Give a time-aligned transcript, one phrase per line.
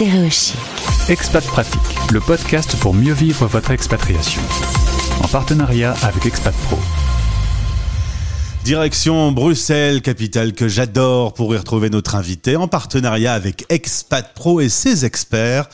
[0.00, 0.56] Stéréochic.
[1.10, 4.40] Expat Pratique, le podcast pour mieux vivre votre expatriation.
[5.22, 6.78] En partenariat avec Expat Pro.
[8.64, 14.62] Direction Bruxelles, capitale que j'adore pour y retrouver notre invité en partenariat avec Expat Pro
[14.62, 15.68] et ses experts.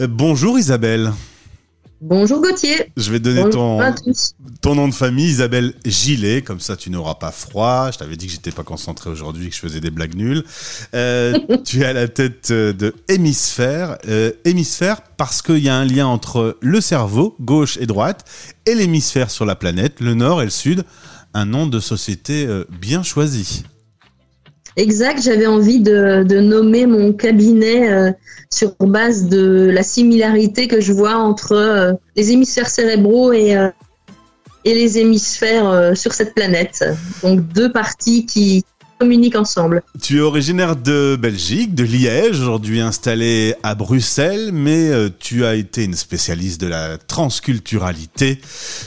[0.00, 1.12] Euh, bonjour Isabelle.
[2.00, 2.92] Bonjour Gauthier.
[2.96, 3.80] Je vais donner ton,
[4.60, 7.90] ton nom de famille, Isabelle Gillet, comme ça tu n'auras pas froid.
[7.92, 10.44] Je t'avais dit que j'étais pas concentré aujourd'hui, que je faisais des blagues nulles.
[10.94, 13.98] Euh, tu es à la tête de Hémisphère.
[14.06, 18.24] Euh, hémisphère parce qu'il y a un lien entre le cerveau, gauche et droite,
[18.64, 20.84] et l'hémisphère sur la planète, le nord et le sud.
[21.34, 23.64] Un nom de société euh, bien choisi.
[24.78, 28.12] Exact, j'avais envie de, nommer mon cabinet euh,
[28.48, 33.70] sur base de la similarité que je vois entre euh, les hémisphères cérébraux et, euh,
[34.64, 36.84] et les hémisphères sur cette planète.
[37.24, 38.64] Donc deux parties qui,
[38.98, 39.82] communiquent ensemble.
[40.02, 45.54] Tu es originaire de Belgique, de Liège, aujourd'hui installé à Bruxelles, mais euh, tu as
[45.54, 48.40] été une spécialiste de la transculturalité.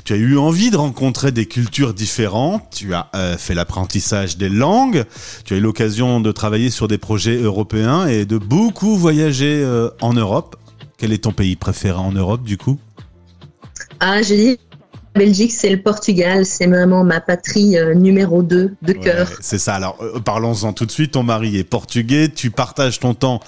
[0.04, 4.50] Tu as eu envie de rencontrer des cultures différentes, tu as euh, fait l'apprentissage des
[4.50, 5.06] langues,
[5.46, 9.90] tu as eu l'occasion de travailler sur des projets européens et de beaucoup voyager euh,
[10.02, 10.58] en Europe.
[10.98, 12.80] Quel est ton pays préféré en Europe du coup?
[14.00, 14.60] Ah, je dis
[15.16, 19.30] Belgique, c'est le Portugal, c'est vraiment ma patrie euh, numéro 2 de cœur.
[19.42, 19.76] c'est ça.
[19.76, 21.12] Alors, euh, parlons-en tout de suite.
[21.12, 22.30] Ton mari est portugais.
[22.30, 23.42] Tu partages ton temps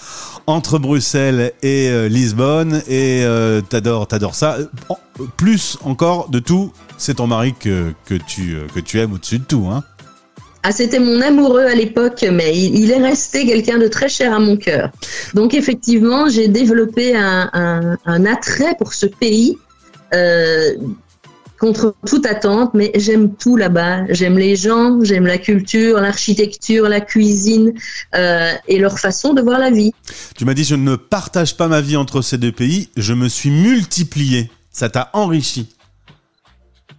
[0.45, 3.25] entre Bruxelles et euh, Lisbonne et
[3.69, 4.57] t'adores, t'adores ça.
[5.37, 9.45] plus encore de tout, c'est ton mari que, que, tu, que tu aimes au-dessus de
[9.45, 9.83] tout, hein.
[10.65, 14.39] Ah, c'était mon amoureux à l'époque, mais il, est resté quelqu'un de très cher à
[14.39, 14.91] mon cœur.
[15.33, 19.57] Donc effectivement, j'ai développé un, un, un, attrait pour ce pays
[20.13, 20.73] euh,
[21.63, 24.03] contre toute attente, mais j'aime tout là-bas.
[24.09, 27.71] J'aime les gens, j'aime la culture, l'architecture, la cuisine
[28.15, 29.93] euh, et leur façon de voir la vie.
[30.35, 33.29] Tu m'as dit je ne partage pas ma vie entre ces deux pays, je me
[33.29, 34.51] suis multiplié.
[34.71, 35.69] Ça t'a enrichi.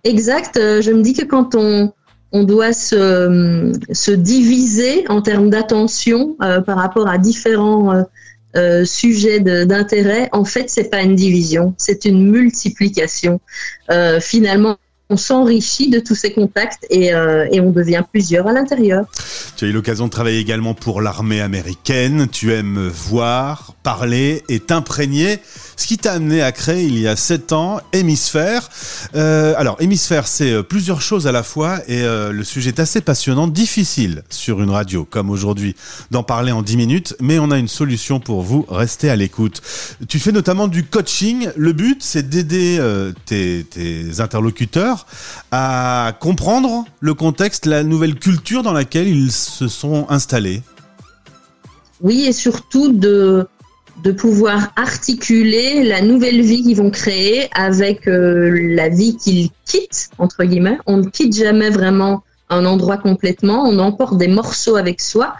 [0.03, 0.57] Exact.
[0.57, 1.93] Euh, je me dis que quand on,
[2.33, 8.03] on doit se, se diviser en termes d'attention euh, par rapport à différents euh,
[8.85, 13.41] sujet d'intérêt, en fait, c'est pas une division, c'est une multiplication.
[13.91, 14.77] Euh, finalement,
[15.11, 19.05] on s'enrichit de tous ces contacts et, euh, et, on devient plusieurs à l'intérieur.
[19.55, 22.27] Tu as eu l'occasion de travailler également pour l'armée américaine.
[22.33, 25.41] Tu aimes voir, parler et t'imprégner.
[25.77, 28.71] Ce qui t'a amené à créer il y a sept ans Hémisphère.
[29.15, 33.01] Euh, alors Hémisphère, c'est euh, plusieurs choses à la fois et le sujet est assez
[33.01, 35.77] passionnant, difficile sur une radio comme aujourd'hui
[36.11, 38.65] d'en parler en dix minutes, mais on a une solution pour vous.
[38.69, 39.61] Restez à l'écoute.
[40.09, 41.49] Tu fais notamment du coaching.
[41.57, 42.81] Le but, c'est d'aider
[43.27, 44.94] tes interlocuteurs
[45.51, 50.63] à comprendre le contexte, la nouvelle culture dans laquelle ils se sont installés.
[52.01, 53.47] Oui, et surtout de,
[54.03, 60.11] de pouvoir articuler la nouvelle vie qu'ils vont créer avec euh, la vie qu'ils quittent,
[60.19, 60.79] entre guillemets.
[60.87, 65.35] On ne quitte jamais vraiment un endroit complètement, on emporte des morceaux avec soi.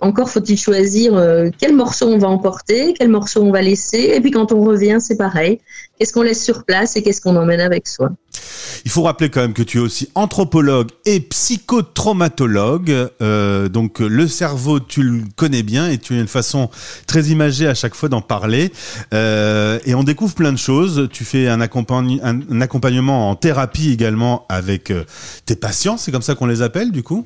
[0.00, 4.20] Encore faut-il choisir euh, quel morceau on va emporter, quel morceau on va laisser, et
[4.20, 5.58] puis quand on revient, c'est pareil.
[5.98, 8.10] Qu'est-ce qu'on laisse sur place et qu'est-ce qu'on emmène avec soi?
[8.84, 13.08] Il faut rappeler quand même que tu es aussi anthropologue et psychotraumatologue.
[13.22, 16.68] Euh, donc le cerveau, tu le connais bien et tu as une façon
[17.06, 18.72] très imagée à chaque fois d'en parler.
[19.14, 21.08] Euh, et on découvre plein de choses.
[21.12, 25.04] Tu fais un, un accompagnement en thérapie également avec euh,
[25.46, 25.96] tes patients.
[25.96, 27.24] C'est comme ça qu'on les appelle du coup?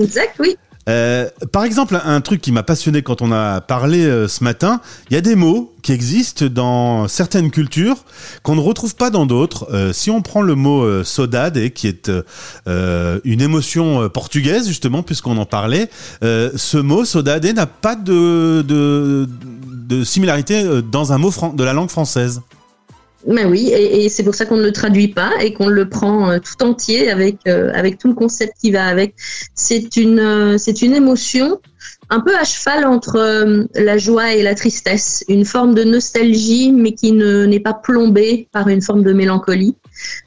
[0.00, 0.56] Exact, oui.
[0.88, 4.80] Euh, par exemple, un truc qui m'a passionné quand on a parlé euh, ce matin,
[5.10, 7.96] il y a des mots qui existent dans certaines cultures
[8.42, 9.68] qu'on ne retrouve pas dans d'autres.
[9.72, 12.10] Euh, si on prend le mot saudade, qui est
[12.66, 15.88] une émotion portugaise justement, puisqu'on en parlait,
[16.22, 19.28] ce mot saudade n'a pas de, de,
[19.72, 22.40] de similarité dans un mot de la langue française.
[23.26, 26.30] Mais oui, et, c'est pour ça qu'on ne le traduit pas et qu'on le prend
[26.30, 29.14] euh, tout entier avec euh, avec tout le concept qui va avec.
[29.54, 31.58] C'est une euh, c'est une émotion
[32.08, 36.92] un peu à cheval entre la joie et la tristesse, une forme de nostalgie mais
[36.92, 39.74] qui ne n'est pas plombée par une forme de mélancolie.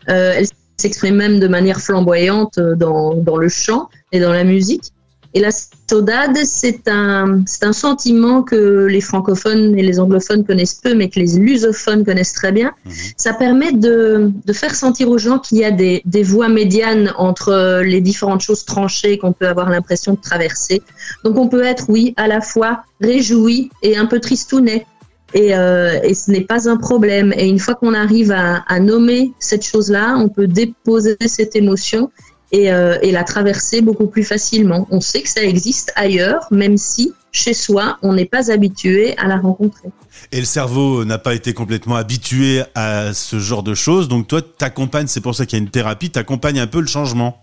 [0.07, 0.45] elle
[0.75, 4.91] s'exprime même de manière flamboyante dans dans le chant et dans la musique.
[5.35, 10.73] Et la saudade, c'est un, c'est un sentiment que les francophones et les anglophones connaissent
[10.73, 12.71] peu, mais que les lusophones connaissent très bien.
[12.85, 12.91] Mhm.
[13.15, 17.13] Ça permet de, de, faire sentir aux gens qu'il y a des, des voies médianes
[17.17, 20.81] entre les différentes choses tranchées qu'on peut avoir l'impression de traverser.
[21.23, 24.87] Donc on peut être, oui, à la fois réjoui et un peu tristounet.
[25.35, 27.33] Et, euh, et, ce n'est pas un problème.
[27.37, 32.09] Et une fois qu'on arrive à, à nommer cette chose-là, on peut déposer cette émotion
[32.51, 34.87] et, euh, et, la traverser beaucoup plus facilement.
[34.91, 39.27] On sait que ça existe ailleurs, même si chez soi, on n'est pas habitué à
[39.27, 39.89] la rencontrer.
[40.31, 44.41] Et le cerveau n'a pas été complètement habitué à ce genre de choses, donc toi,
[44.41, 47.41] t'accompagnes, c'est pour ça qu'il y a une thérapie, t'accompagnes un peu le changement.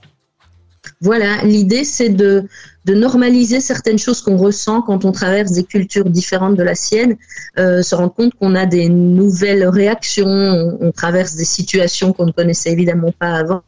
[1.01, 2.49] Voilà, l'idée c'est de,
[2.85, 7.17] de, normaliser certaines choses qu'on ressent quand on traverse des cultures différentes de la sienne,
[7.59, 12.27] euh, se rendre compte qu'on a des nouvelles réactions, on, on traverse des situations qu'on
[12.27, 13.63] ne connaissait évidemment pas avant.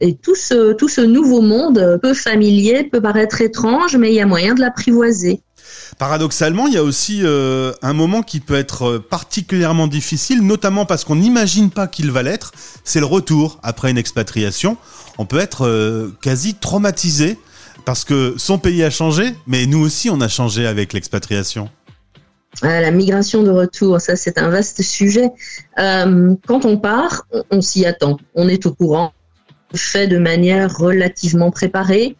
[0.00, 4.20] Et tout ce, tout ce nouveau monde, peu familier, peut paraître étrange, mais il y
[4.20, 5.40] a moyen de l'apprivoiser.
[5.98, 10.84] Paradoxalement, il y a aussi euh, un moment qui peut être euh, particulièrement difficile, notamment
[10.84, 12.52] parce qu'on n'imagine pas qu'il va l'être,
[12.84, 14.76] c'est le retour après une expatriation.
[15.18, 17.38] On peut être euh, quasi traumatisé
[17.84, 21.70] parce que son pays a changé, mais nous aussi on a changé avec l'expatriation.
[22.62, 25.30] Ah, la migration de retour, ça c'est un vaste sujet.
[25.76, 29.12] quand on part, on, on s'y attend, on est au courant,
[29.74, 32.16] fait de manière relativement préparée.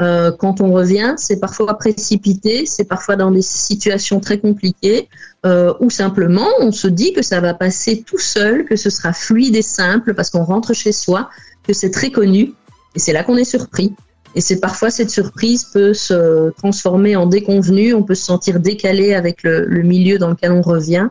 [0.00, 5.08] Euh, quand on revient, c'est parfois précipité, c'est parfois dans des situations très compliquées,
[5.44, 9.12] euh, ou simplement on se dit que ça va passer tout seul, que ce sera
[9.12, 11.30] fluide et simple parce qu'on rentre chez soi,
[11.64, 12.54] que c'est très connu,
[12.94, 13.92] et c'est là qu'on est surpris.
[14.36, 19.14] Et c'est parfois cette surprise peut se transformer en déconvenue, on peut se sentir décalé
[19.14, 21.08] avec le, le milieu dans lequel on revient.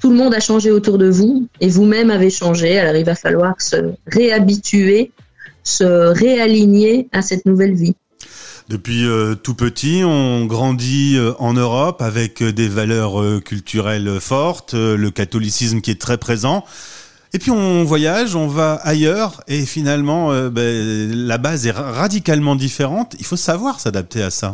[0.00, 2.78] Tout le monde a changé autour de vous et vous-même avez changé.
[2.78, 3.76] Alors il va falloir se
[4.06, 5.12] réhabituer,
[5.62, 7.94] se réaligner à cette nouvelle vie.
[8.68, 14.74] Depuis euh, tout petit, on grandit euh, en Europe avec euh, des valeurs culturelles fortes,
[14.74, 16.64] le catholicisme qui est très présent.
[17.34, 23.16] Et puis on voyage, on va ailleurs et finalement ben, la base est radicalement différente.
[23.18, 24.52] Il faut savoir s'adapter à ça.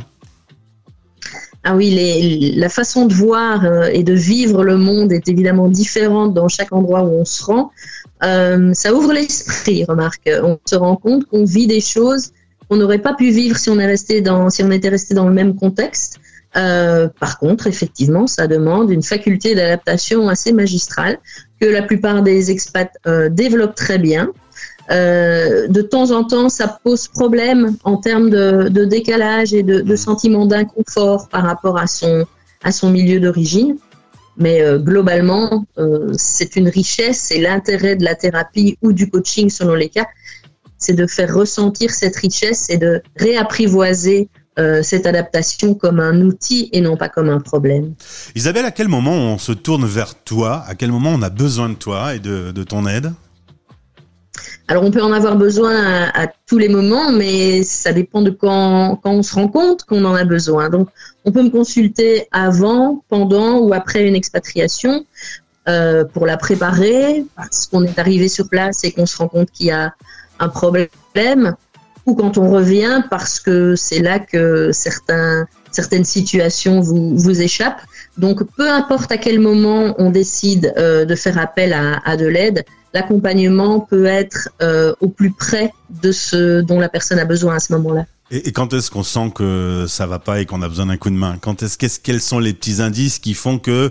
[1.63, 6.49] Ah oui, la façon de voir et de vivre le monde est évidemment différente dans
[6.49, 7.71] chaque endroit où on se rend.
[8.23, 10.31] Euh, ça ouvre l'esprit, remarque.
[10.43, 12.33] On se rend compte qu'on vit des choses
[12.69, 16.21] qu'on n'aurait pas pu vivre si on était resté dans le même contexte.
[16.57, 21.19] Euh, par contre, effectivement, ça demande une faculté d'adaptation assez magistrale
[21.61, 24.33] que la plupart des expats euh, développent très bien.
[24.91, 29.81] Euh, de temps en temps, ça pose problème en termes de, de décalage et de,
[29.81, 32.27] de sentiment d'inconfort par rapport à son,
[32.65, 33.77] à son milieu d'origine.
[34.37, 39.51] Mais euh, globalement, euh, c'est une richesse et l'intérêt de la thérapie ou du coaching
[39.51, 40.07] selon les cas,
[40.79, 44.29] c'est de faire ressentir cette richesse et de réapprivoiser
[44.59, 47.95] euh, cette adaptation comme un outil et non pas comme un problème.
[48.35, 50.65] Isabelle, à quel moment on se tourne vers toi?
[50.67, 53.13] À quel moment on a besoin de toi et de, de ton aide?
[54.71, 55.75] Alors on peut en avoir besoin
[56.15, 60.15] à, tous les moments, mais ça dépend de quand, on se rend compte qu'on en
[60.15, 60.71] a besoin.
[60.71, 60.89] Donc
[61.25, 65.05] on peut me consulter avant, pendant ou après une expatriation
[65.69, 69.51] euh, pour la préparer, parce qu'on est arrivé sur place et qu'on se rend compte
[69.51, 69.93] qu'il y a
[70.39, 71.57] un problème,
[72.07, 77.83] ou quand on revient parce que c'est là que certaines situations vous, vous échappent.
[78.19, 82.27] Donc peu importe à quel moment on décide euh, de faire appel à, à de
[82.27, 85.73] l'aide, l'accompagnement peut être euh, au plus près
[86.03, 88.07] de ce dont la personne a besoin à ce moment-là.
[88.33, 90.97] Et, et, quand est-ce qu'on sent que ça va pas et qu'on a besoin d'un
[90.97, 91.37] coup de main?
[91.41, 93.91] Quand est-ce qu'est-ce, quels sont les petits indices qui font que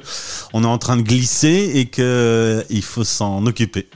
[0.53, 3.89] on est en train de glisser et que euh, il faut s'en occuper?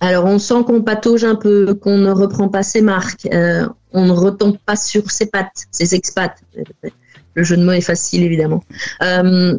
[0.00, 4.06] Alors on sent qu'on patauge un peu, qu'on ne reprend pas ses marques, euh, on
[4.06, 6.36] ne retombe pas sur ses pattes, ses expats.
[7.34, 8.64] Le jeu de mots est facile évidemment.
[9.02, 9.58] Euh,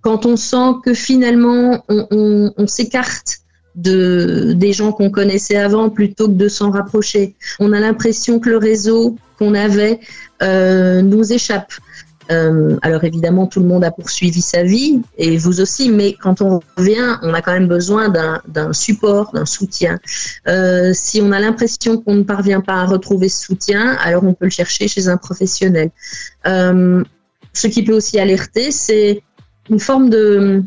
[0.00, 3.39] quand on sent que finalement on, on, on s'écarte
[3.74, 7.34] de, des gens qu'on connaissait avant plutôt que de s'en rapprocher.
[7.58, 10.00] On a l'impression que le réseau qu'on avait
[10.42, 11.72] euh, nous échappe.
[12.30, 16.40] Euh, alors évidemment, tout le monde a poursuivi sa vie, et vous aussi, mais quand
[16.40, 19.98] on revient, on a quand même besoin d'un support, d'un soutien.
[20.46, 24.34] Euh, si on a l'impression qu'on ne parvient pas à retrouver ce soutien, alors on
[24.34, 25.90] peut le chercher chez un professionnel.
[26.44, 29.22] Ce qui peut aussi alerter, c'est
[29.68, 30.62] une forme de,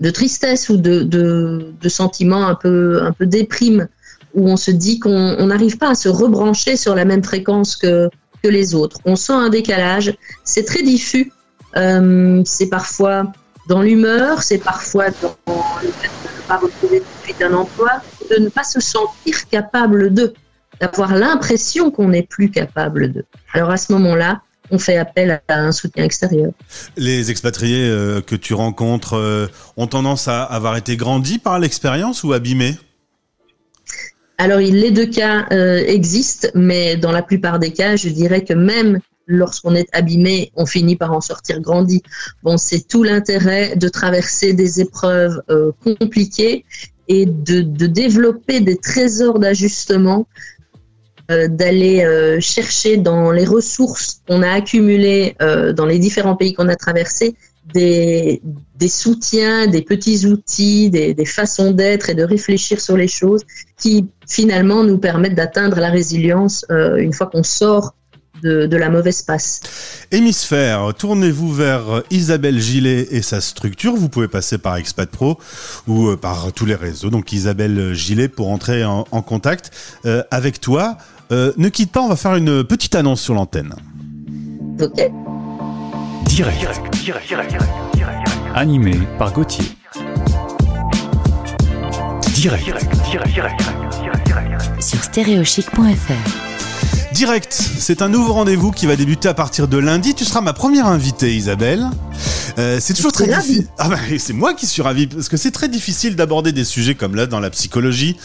[0.00, 3.88] de tristesse ou de, de, sentiments un peu, un peu déprime,
[4.34, 8.08] où on se dit qu'on n'arrive pas à se rebrancher sur la même fréquence que,
[8.42, 8.98] que les autres.
[9.04, 11.32] On sent un décalage, c'est très diffus,
[11.76, 13.32] euh, c'est parfois
[13.68, 15.36] dans l'humeur, c'est parfois dans
[15.82, 18.80] le fait de ne pas retrouver tout de suite un emploi, de ne pas se
[18.80, 20.32] sentir capable de,
[20.80, 23.24] d'avoir l'impression qu'on n'est plus capable de.
[23.52, 26.50] Alors à ce moment-là, on fait appel à un soutien extérieur.
[26.96, 32.24] Les expatriés euh, que tu rencontres euh, ont tendance à avoir été grandis par l'expérience
[32.24, 32.76] ou abîmés?
[34.38, 38.54] Alors les deux cas euh, existent, mais dans la plupart des cas, je dirais que
[38.54, 42.02] même lorsqu'on est abîmé, on finit par en sortir grandi.
[42.42, 45.40] Bon, c'est tout l'intérêt de traverser des épreuves
[45.84, 46.64] compliquées
[47.06, 50.26] et de, de développer des trésors d'ajustement
[51.28, 57.34] d'aller chercher dans les ressources qu'on a accumulées dans les différents pays qu'on a traversés
[57.74, 58.40] des,
[58.88, 63.42] soutiens, des petits outils, des, façons d'être et de réfléchir sur les choses
[63.78, 67.94] qui finalement nous permettent d'atteindre la résilience euh, une fois qu'on sort
[68.42, 69.60] de, de, la mauvaise passe.
[70.10, 73.94] Hémisphère, tournez-vous vers Isabelle Gillet et sa structure.
[73.94, 75.38] Vous pouvez passer par Expat Pro
[75.86, 77.10] ou euh, par tous les réseaux.
[77.10, 79.70] Donc Isabelle Gillet pour entrer en, en contact
[80.06, 80.96] euh, avec toi.
[81.32, 83.74] Euh, ne quitte pas, on va faire une petite annonce sur l'antenne.
[84.80, 85.10] Ok.
[86.26, 86.58] Direct.
[87.02, 87.56] Direct, direct,
[88.54, 89.64] Animé par Gauthier.
[92.34, 92.84] Direct.
[94.80, 96.51] Sur stéréochic.fr.
[97.12, 100.14] Direct, c'est un nouveau rendez-vous qui va débuter à partir de lundi.
[100.14, 101.90] Tu seras ma première invitée, Isabelle.
[102.58, 103.66] Euh, c'est toujours très difficile.
[103.78, 106.94] Ah bah, c'est moi qui suis ravi parce que c'est très difficile d'aborder des sujets
[106.94, 108.16] comme là dans la psychologie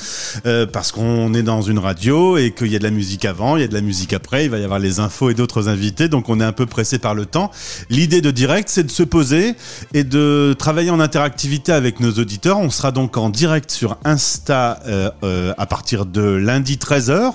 [0.46, 3.56] euh, parce qu'on est dans une radio et qu'il y a de la musique avant,
[3.56, 5.70] il y a de la musique après, il va y avoir les infos et d'autres
[5.70, 7.52] invités, donc on est un peu pressé par le temps.
[7.90, 9.56] L'idée de direct, c'est de se poser
[9.94, 12.60] et de travailler en interactivité avec nos auditeurs.
[12.60, 17.34] On sera donc en direct sur Insta euh, à partir de lundi 13h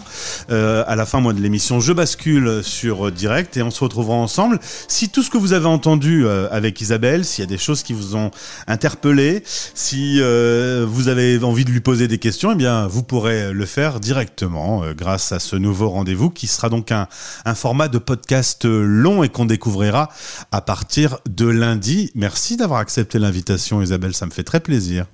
[0.51, 4.17] euh, à la fin moi de l'émission Je bascule sur direct et on se retrouvera
[4.17, 4.59] ensemble.
[4.89, 7.93] Si tout ce que vous avez entendu avec Isabelle, s'il y a des choses qui
[7.93, 8.31] vous ont
[8.67, 13.53] interpellé, si euh, vous avez envie de lui poser des questions, eh bien, vous pourrez
[13.53, 17.09] le faire directement euh, grâce à ce nouveau rendez-vous qui sera donc un,
[17.45, 20.11] un format de podcast long et qu'on découvrira
[20.51, 22.11] à partir de lundi.
[22.15, 25.07] Merci d'avoir accepté l'invitation, Isabelle, ça me fait très plaisir.